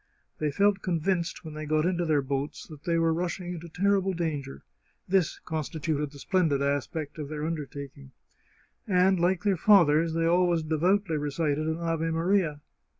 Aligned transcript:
They 0.39 0.49
felt 0.49 0.81
convinced, 0.81 1.45
when 1.45 1.53
they 1.53 1.67
got 1.67 1.85
into 1.85 2.05
their 2.07 2.23
boats, 2.23 2.65
that 2.65 2.85
they 2.85 2.97
were 2.97 3.13
rushing 3.13 3.53
into 3.53 3.69
terrible 3.69 4.13
danger— 4.13 4.63
this 5.07 5.37
constituted 5.37 6.09
the 6.11 6.17
splendid 6.17 6.59
aspect 6.59 7.19
of 7.19 7.29
their 7.29 7.45
undertaking— 7.45 8.09
and, 8.87 9.19
like 9.19 9.43
their 9.43 9.57
fathers, 9.57 10.15
they 10.15 10.25
always 10.25 10.63
devoutly 10.63 11.17
recited 11.17 11.67
an 11.67 11.77
Ave 11.77 12.09
Maria. 12.09 12.61